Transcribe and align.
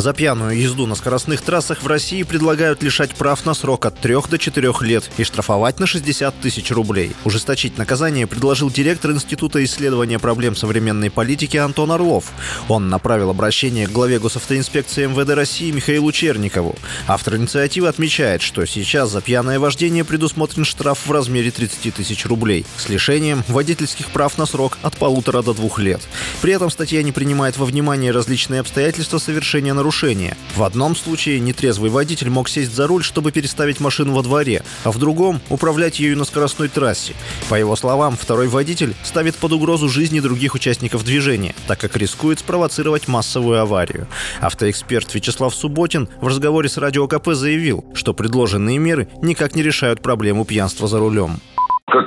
За 0.00 0.14
пьяную 0.14 0.58
езду 0.58 0.86
на 0.86 0.94
скоростных 0.94 1.42
трассах 1.42 1.82
в 1.82 1.86
России 1.86 2.22
предлагают 2.22 2.82
лишать 2.82 3.14
прав 3.14 3.44
на 3.44 3.52
срок 3.52 3.84
от 3.84 3.98
3 3.98 4.16
до 4.30 4.38
4 4.38 4.72
лет 4.80 5.10
и 5.18 5.24
штрафовать 5.24 5.78
на 5.78 5.86
60 5.86 6.40
тысяч 6.40 6.70
рублей. 6.70 7.12
Ужесточить 7.26 7.76
наказание 7.76 8.26
предложил 8.26 8.70
директор 8.70 9.10
Института 9.10 9.62
исследования 9.62 10.18
проблем 10.18 10.56
современной 10.56 11.10
политики 11.10 11.58
Антон 11.58 11.92
Орлов. 11.92 12.32
Он 12.68 12.88
направил 12.88 13.28
обращение 13.28 13.86
к 13.86 13.92
главе 13.92 14.18
госавтоинспекции 14.18 15.04
МВД 15.04 15.34
России 15.34 15.70
Михаилу 15.70 16.10
Черникову. 16.12 16.76
Автор 17.06 17.36
инициативы 17.36 17.88
отмечает, 17.88 18.40
что 18.40 18.64
сейчас 18.64 19.10
за 19.10 19.20
пьяное 19.20 19.58
вождение 19.58 20.04
предусмотрен 20.04 20.64
штраф 20.64 21.00
в 21.04 21.12
размере 21.12 21.50
30 21.50 21.92
тысяч 21.92 22.24
рублей 22.24 22.64
с 22.78 22.88
лишением 22.88 23.44
водительских 23.48 24.06
прав 24.06 24.38
на 24.38 24.46
срок 24.46 24.78
от 24.80 24.96
полутора 24.96 25.42
до 25.42 25.52
двух 25.52 25.78
лет. 25.78 26.00
При 26.40 26.54
этом 26.54 26.70
статья 26.70 27.02
не 27.02 27.12
принимает 27.12 27.58
во 27.58 27.66
внимание 27.66 28.12
различные 28.12 28.60
обстоятельства 28.60 29.18
совершения 29.18 29.74
нарушения 29.74 29.89
нарушения. 29.90 30.36
В 30.54 30.62
одном 30.62 30.94
случае 30.94 31.40
нетрезвый 31.40 31.90
водитель 31.90 32.30
мог 32.30 32.48
сесть 32.48 32.72
за 32.72 32.86
руль, 32.86 33.02
чтобы 33.02 33.32
переставить 33.32 33.80
машину 33.80 34.14
во 34.14 34.22
дворе, 34.22 34.62
а 34.84 34.92
в 34.92 34.98
другом— 34.98 35.40
управлять 35.48 35.98
ею 35.98 36.16
на 36.16 36.24
скоростной 36.24 36.68
трассе. 36.68 37.14
По 37.48 37.56
его 37.56 37.74
словам, 37.74 38.16
второй 38.16 38.46
водитель 38.46 38.94
ставит 39.02 39.34
под 39.34 39.52
угрозу 39.52 39.88
жизни 39.88 40.20
других 40.20 40.54
участников 40.54 41.04
движения, 41.04 41.56
так 41.66 41.80
как 41.80 41.96
рискует 41.96 42.38
спровоцировать 42.38 43.08
массовую 43.08 43.60
аварию. 43.60 44.06
Автоэксперт 44.40 45.12
Вячеслав 45.12 45.52
Субботин 45.52 46.08
в 46.20 46.28
разговоре 46.28 46.68
с 46.68 46.76
Радио 46.76 47.08
КП 47.08 47.30
заявил, 47.32 47.84
что 47.92 48.14
предложенные 48.14 48.78
меры 48.78 49.08
никак 49.22 49.56
не 49.56 49.62
решают 49.64 50.02
проблему 50.02 50.44
пьянства 50.44 50.86
за 50.86 51.00
рулем. 51.00 51.40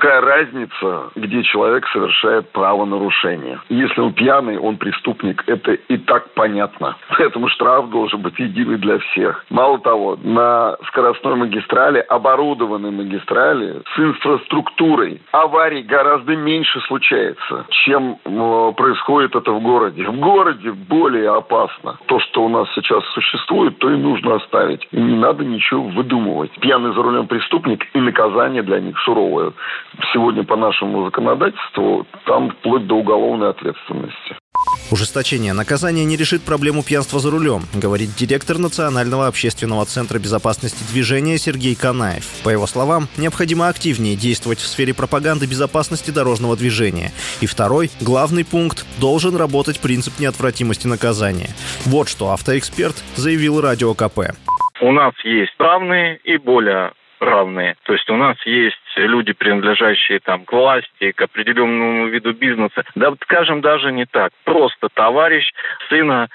Какая 0.04 0.20
разница, 0.20 1.12
где 1.16 1.44
человек 1.44 1.88
совершает 1.88 2.50
правонарушение? 2.52 3.62
Если 3.70 4.02
он 4.02 4.12
пьяный, 4.12 4.58
он 4.58 4.76
преступник, 4.76 5.46
это 5.48 5.72
и 5.72 5.96
так 5.96 6.34
понятно. 6.34 6.98
Поэтому 7.18 7.48
штраф 7.48 7.90
должен 7.90 8.20
быть 8.20 8.38
единый 8.38 8.76
для 8.80 8.98
всех. 8.98 9.46
Мало 9.50 9.80
того, 9.80 10.20
на 10.22 10.76
скоростной 10.88 11.36
магистрали, 11.36 12.00
оборудованной 12.00 12.92
магистрали 12.92 13.82
с 13.96 13.98
инфраструктурой 14.00 15.22
аварий 15.32 15.84
гораздо 15.84 16.36
меньше 16.36 16.82
случается, 16.82 17.66
чем 17.70 18.18
происходит 18.76 19.38
это 19.38 19.54
в 19.54 19.62
городе. 19.62 20.04
В 20.04 20.20
городе 20.20 20.74
более 20.74 21.34
опасно. 21.34 21.98
То, 22.08 22.20
что 22.20 22.44
у 22.44 22.50
нас 22.50 22.68
сейчас 22.76 23.06
существует, 23.14 23.78
то 23.78 23.90
и 23.90 23.96
нужно 23.96 24.36
оставить. 24.36 24.86
И 24.92 24.98
не 24.98 25.16
надо 25.16 25.46
ничего 25.46 25.84
выдумывать. 25.84 26.52
Пьяный 26.60 26.94
за 26.94 27.02
рулем 27.02 27.28
преступник 27.28 27.88
и 27.94 28.02
наказание 28.02 28.64
для 28.64 28.82
них 28.82 29.00
суровое 29.00 29.54
сегодня 30.14 30.44
по 30.44 30.56
нашему 30.56 31.06
законодательству 31.06 32.06
там 32.26 32.52
вплоть 32.52 32.88
до 32.88 32.96
уголовной 32.96 33.50
ответственности. 33.50 34.38
Ужесточение 34.92 35.54
наказания 35.54 36.06
не 36.06 36.18
решит 36.18 36.44
проблему 36.44 36.84
пьянства 36.84 37.20
за 37.20 37.32
рулем, 37.32 37.64
говорит 37.74 38.16
директор 38.16 38.60
Национального 38.60 39.28
общественного 39.28 39.86
центра 39.86 40.20
безопасности 40.20 40.84
движения 40.92 41.38
Сергей 41.38 41.76
Канаев. 41.76 42.44
По 42.44 42.50
его 42.50 42.68
словам, 42.68 43.08
необходимо 43.18 43.70
активнее 43.70 44.16
действовать 44.16 44.60
в 44.60 44.68
сфере 44.68 44.94
пропаганды 44.94 45.48
безопасности 45.48 46.12
дорожного 46.12 46.56
движения. 46.56 47.12
И 47.42 47.48
второй, 47.48 47.90
главный 48.02 48.46
пункт, 48.46 48.86
должен 49.00 49.36
работать 49.36 49.80
принцип 49.82 50.20
неотвратимости 50.20 50.86
наказания. 50.86 51.50
Вот 51.86 52.08
что 52.08 52.32
автоэксперт 52.32 52.96
заявил 53.16 53.62
Радио 53.62 53.94
КП. 53.94 54.36
У 54.82 54.92
нас 54.92 55.14
есть 55.24 55.54
равные 55.58 56.18
и 56.24 56.38
более 56.38 56.94
равные. 57.24 57.76
То 57.84 57.94
есть 57.94 58.10
у 58.10 58.16
нас 58.16 58.38
есть 58.46 58.78
люди, 58.96 59.34
принадлежащие 59.34 60.20
там 60.20 60.46
к 60.46 60.54
власти, 60.54 61.12
к 61.12 61.22
определенному 61.22 62.08
виду 62.08 62.34
бизнеса. 62.34 62.84
Да, 62.96 63.14
скажем, 63.22 63.62
даже 63.62 63.92
не 63.92 64.06
так. 64.06 64.32
Просто 64.44 64.90
товарищ 64.94 65.52
сына 65.90 66.30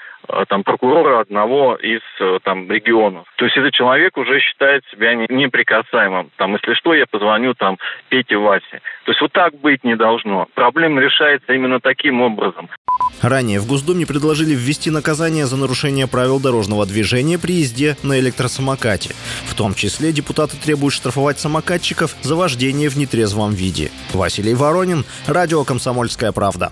там 0.47 0.63
прокурора 0.63 1.21
одного 1.21 1.75
из 1.75 2.01
э, 2.19 2.39
там 2.43 2.69
регионов. 2.69 3.25
То 3.37 3.45
есть 3.45 3.57
этот 3.57 3.73
человек 3.73 4.17
уже 4.17 4.39
считает 4.39 4.83
себя 4.91 5.15
неприкасаемым. 5.15 6.29
Там, 6.37 6.53
если 6.53 6.73
что, 6.75 6.93
я 6.93 7.05
позвоню 7.07 7.53
там 7.53 7.77
Пете 8.09 8.37
Васе. 8.37 8.81
То 9.05 9.11
есть 9.11 9.21
вот 9.21 9.31
так 9.31 9.55
быть 9.55 9.83
не 9.83 9.95
должно. 9.95 10.47
Проблема 10.53 11.01
решается 11.01 11.53
именно 11.53 11.79
таким 11.79 12.21
образом. 12.21 12.69
Ранее 13.21 13.59
в 13.59 13.67
Госдуме 13.67 14.05
предложили 14.05 14.53
ввести 14.53 14.91
наказание 14.91 15.45
за 15.45 15.57
нарушение 15.57 16.07
правил 16.07 16.39
дорожного 16.39 16.85
движения 16.85 17.37
при 17.37 17.53
езде 17.53 17.97
на 18.03 18.19
электросамокате. 18.19 19.13
В 19.45 19.55
том 19.55 19.73
числе 19.73 20.11
депутаты 20.11 20.57
требуют 20.57 20.93
штрафовать 20.93 21.39
самокатчиков 21.39 22.15
за 22.21 22.35
вождение 22.35 22.89
в 22.89 22.97
нетрезвом 22.97 23.53
виде. 23.53 23.91
Василий 24.13 24.53
Воронин, 24.53 25.05
Радио 25.27 25.63
«Комсомольская 25.63 26.31
правда». 26.31 26.71